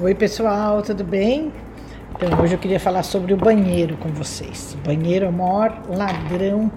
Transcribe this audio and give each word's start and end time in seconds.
Oi 0.00 0.14
pessoal, 0.14 0.80
tudo 0.80 1.02
bem? 1.02 1.52
Então 2.14 2.40
hoje 2.40 2.54
eu 2.54 2.58
queria 2.60 2.78
falar 2.78 3.02
sobre 3.02 3.34
o 3.34 3.36
banheiro 3.36 3.96
com 3.96 4.10
vocês. 4.10 4.76
O 4.78 4.86
banheiro 4.86 5.26
é 5.26 5.28
o 5.28 5.32
maior 5.32 5.82
ladrão 5.88 6.70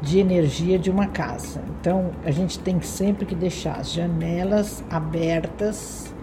de 0.00 0.18
energia 0.18 0.78
de 0.78 0.90
uma 0.90 1.06
casa. 1.08 1.60
Então 1.78 2.12
a 2.24 2.30
gente 2.30 2.58
tem 2.58 2.80
sempre 2.80 3.26
que 3.26 3.34
deixar 3.34 3.74
as 3.74 3.92
janelas 3.92 4.82
abertas 4.88 6.14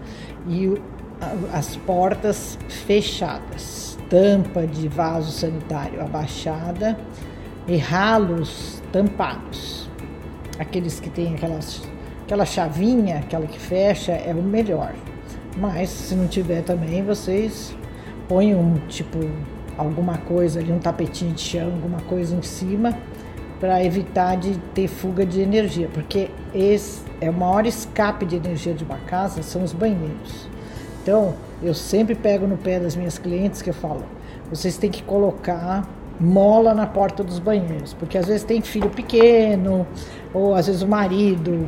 e 0.48 0.74
as 1.52 1.76
portas 1.76 2.58
fechadas, 2.84 3.96
tampa 4.08 4.66
de 4.66 4.88
vaso 4.88 5.30
sanitário 5.30 6.00
abaixada 6.00 6.98
e 7.68 7.76
ralos 7.76 8.82
tampados. 8.90 9.88
Aqueles 10.58 10.98
que 10.98 11.10
tem 11.10 11.32
aquelas, 11.32 11.80
aquela 12.24 12.44
chavinha, 12.44 13.18
aquela 13.18 13.46
que 13.46 13.58
fecha, 13.60 14.10
é 14.10 14.34
o 14.34 14.42
melhor. 14.42 14.92
Mas 15.56 15.90
se 15.90 16.14
não 16.14 16.26
tiver 16.26 16.62
também, 16.62 17.04
vocês 17.04 17.74
põem 18.28 18.54
um 18.54 18.76
tipo 18.88 19.18
alguma 19.76 20.18
coisa 20.18 20.60
ali, 20.60 20.72
um 20.72 20.78
tapetinho 20.78 21.32
de 21.32 21.40
chão, 21.40 21.72
alguma 21.72 22.00
coisa 22.02 22.34
em 22.34 22.42
cima 22.42 22.96
para 23.58 23.84
evitar 23.84 24.36
de 24.36 24.56
ter 24.74 24.88
fuga 24.88 25.24
de 25.26 25.40
energia, 25.40 25.88
porque 25.92 26.30
esse 26.54 27.02
é 27.20 27.28
o 27.28 27.32
maior 27.32 27.66
escape 27.66 28.24
de 28.24 28.36
energia 28.36 28.72
de 28.72 28.82
uma 28.84 28.96
casa 28.96 29.42
são 29.42 29.62
os 29.62 29.74
banheiros. 29.74 30.48
Então, 31.02 31.34
eu 31.62 31.74
sempre 31.74 32.14
pego 32.14 32.46
no 32.46 32.56
pé 32.56 32.80
das 32.80 32.96
minhas 32.96 33.18
clientes 33.18 33.60
que 33.60 33.68
eu 33.68 33.74
falo, 33.74 34.04
vocês 34.48 34.78
têm 34.78 34.90
que 34.90 35.02
colocar 35.02 35.86
mola 36.18 36.74
na 36.74 36.86
porta 36.86 37.22
dos 37.22 37.38
banheiros, 37.38 37.92
porque 37.94 38.16
às 38.16 38.26
vezes 38.26 38.44
tem 38.44 38.62
filho 38.62 38.88
pequeno, 38.88 39.86
ou 40.32 40.54
às 40.54 40.66
vezes 40.66 40.82
o 40.82 40.88
marido 40.88 41.66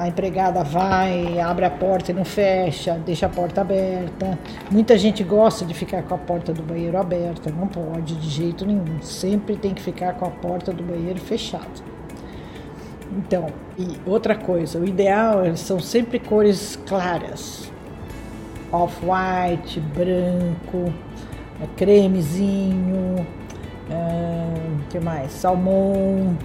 a 0.00 0.08
empregada 0.08 0.64
vai, 0.64 1.38
abre 1.38 1.66
a 1.66 1.70
porta 1.70 2.10
e 2.10 2.14
não 2.14 2.24
fecha, 2.24 2.94
deixa 3.04 3.26
a 3.26 3.28
porta 3.28 3.60
aberta. 3.60 4.38
Muita 4.70 4.96
gente 4.96 5.22
gosta 5.22 5.62
de 5.62 5.74
ficar 5.74 6.02
com 6.04 6.14
a 6.14 6.18
porta 6.18 6.54
do 6.54 6.62
banheiro 6.62 6.96
aberta, 6.96 7.50
não 7.50 7.66
pode 7.66 8.16
de 8.16 8.30
jeito 8.30 8.64
nenhum. 8.64 9.02
Sempre 9.02 9.56
tem 9.56 9.74
que 9.74 9.82
ficar 9.82 10.14
com 10.14 10.24
a 10.24 10.30
porta 10.30 10.72
do 10.72 10.82
banheiro 10.82 11.20
fechada. 11.20 11.66
Então, 13.12 13.48
e 13.78 14.00
outra 14.06 14.34
coisa, 14.34 14.78
o 14.78 14.86
ideal 14.86 15.54
são 15.54 15.78
sempre 15.78 16.18
cores 16.18 16.76
claras. 16.88 17.70
Off-white, 18.72 19.80
branco, 19.80 20.94
é, 21.60 21.66
cremezinho, 21.76 23.26
é, 23.90 24.54
que 24.88 24.98
mais? 24.98 25.32
Salmão, 25.32 26.38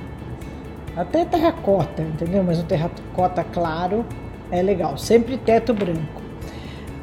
até 0.95 1.25
terracota, 1.25 2.01
entendeu? 2.01 2.43
Mas 2.43 2.59
um 2.59 2.63
terracota 2.63 3.43
claro 3.43 4.05
é 4.51 4.61
legal. 4.61 4.97
Sempre 4.97 5.37
teto 5.37 5.73
branco. 5.73 6.21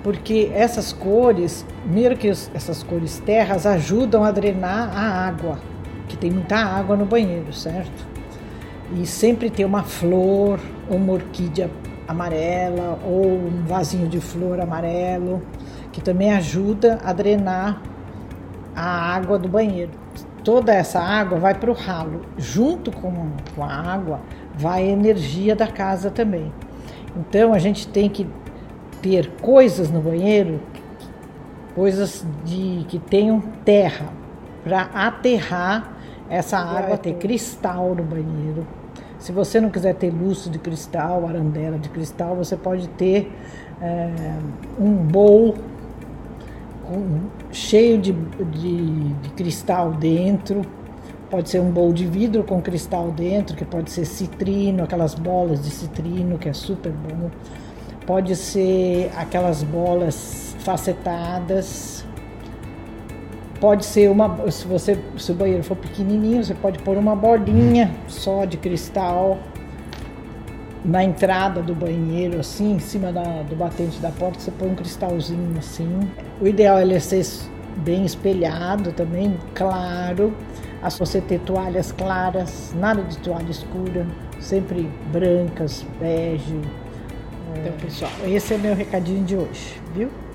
Porque 0.02 0.50
essas 0.52 0.92
cores, 0.92 1.64
primeiro 1.82 2.16
que 2.16 2.28
essas 2.28 2.82
cores 2.82 3.20
terras 3.20 3.66
ajudam 3.66 4.24
a 4.24 4.32
drenar 4.32 4.90
a 4.96 5.26
água, 5.26 5.58
que 6.08 6.16
tem 6.16 6.30
muita 6.30 6.56
água 6.56 6.96
no 6.96 7.04
banheiro, 7.04 7.52
certo? 7.52 8.06
E 8.94 9.06
sempre 9.06 9.48
ter 9.48 9.64
uma 9.64 9.84
flor, 9.84 10.58
uma 10.90 11.12
orquídea 11.12 11.70
amarela 12.08 12.98
ou 13.06 13.24
um 13.24 13.62
vasinho 13.64 14.08
de 14.08 14.20
flor 14.20 14.60
amarelo, 14.60 15.40
que 15.92 16.00
também 16.00 16.32
ajuda 16.32 16.98
a 17.04 17.12
drenar 17.12 17.80
a 18.74 19.14
água 19.14 19.38
do 19.38 19.48
banheiro 19.48 20.02
toda 20.44 20.72
essa 20.72 21.00
água 21.00 21.38
vai 21.38 21.54
para 21.54 21.70
o 21.70 21.74
ralo. 21.74 22.22
Junto 22.36 22.90
com, 22.90 23.30
com 23.54 23.62
a 23.62 23.72
água 23.72 24.20
vai 24.54 24.82
a 24.82 24.86
energia 24.86 25.56
da 25.56 25.66
casa 25.66 26.10
também. 26.10 26.52
Então 27.16 27.52
a 27.52 27.58
gente 27.58 27.86
tem 27.88 28.08
que 28.08 28.26
ter 29.00 29.30
coisas 29.40 29.90
no 29.90 30.00
banheiro, 30.00 30.60
coisas 31.74 32.24
de 32.44 32.84
que 32.88 32.98
tenham 32.98 33.40
terra 33.64 34.06
para 34.62 34.82
aterrar 34.94 35.92
essa 36.30 36.58
água, 36.58 36.96
ter 36.96 37.14
cristal 37.14 37.94
no 37.94 38.02
banheiro. 38.02 38.66
Se 39.18 39.32
você 39.32 39.60
não 39.60 39.70
quiser 39.70 39.94
ter 39.94 40.10
luz 40.10 40.50
de 40.50 40.58
cristal, 40.58 41.26
arandela 41.28 41.78
de 41.78 41.88
cristal, 41.88 42.34
você 42.34 42.56
pode 42.56 42.88
ter 42.88 43.32
é, 43.80 44.10
um 44.78 44.94
bowl 44.94 45.54
cheio 47.50 47.98
de, 47.98 48.12
de, 48.12 49.08
de 49.14 49.30
cristal 49.30 49.92
dentro. 49.92 50.62
Pode 51.30 51.48
ser 51.48 51.60
um 51.60 51.70
bowl 51.70 51.92
de 51.92 52.06
vidro 52.06 52.44
com 52.44 52.60
cristal 52.60 53.10
dentro, 53.10 53.56
que 53.56 53.64
pode 53.64 53.90
ser 53.90 54.04
citrino, 54.04 54.84
aquelas 54.84 55.14
bolas 55.14 55.62
de 55.62 55.70
citrino, 55.70 56.38
que 56.38 56.48
é 56.48 56.52
super 56.52 56.92
bom. 56.92 57.30
Pode 58.06 58.36
ser 58.36 59.10
aquelas 59.16 59.62
bolas 59.62 60.54
facetadas. 60.58 62.04
Pode 63.60 63.84
ser 63.84 64.10
uma, 64.10 64.50
se 64.50 64.66
você, 64.66 64.98
se 65.16 65.30
o 65.30 65.34
banheiro 65.34 65.62
for 65.62 65.76
pequenininho, 65.76 66.44
você 66.44 66.54
pode 66.54 66.80
pôr 66.80 66.98
uma 66.98 67.14
bolinha 67.14 67.90
só 68.08 68.44
de 68.44 68.56
cristal 68.56 69.38
na 70.84 71.04
entrada 71.04 71.62
do 71.62 71.74
banheiro, 71.74 72.40
assim, 72.40 72.72
em 72.72 72.78
cima 72.78 73.12
da, 73.12 73.42
do 73.42 73.54
batente 73.54 73.98
da 74.00 74.10
porta, 74.10 74.40
você 74.40 74.50
põe 74.50 74.68
um 74.68 74.74
cristalzinho 74.74 75.56
assim. 75.58 76.00
O 76.40 76.46
ideal 76.46 76.78
é 76.78 76.82
ele 76.82 76.98
ser 77.00 77.24
bem 77.78 78.04
espelhado 78.04 78.92
também, 78.92 79.36
claro. 79.54 80.34
A 80.82 80.90
você 80.90 81.20
ter 81.20 81.38
toalhas 81.40 81.92
claras, 81.92 82.74
nada 82.76 83.02
de 83.04 83.16
toalha 83.18 83.50
escura, 83.50 84.04
sempre 84.40 84.90
brancas, 85.12 85.86
bege. 86.00 86.60
Então, 87.56 87.72
pessoal, 87.80 88.10
esse 88.26 88.54
é 88.54 88.58
meu 88.58 88.74
recadinho 88.74 89.24
de 89.24 89.36
hoje, 89.36 89.80
viu? 89.94 90.10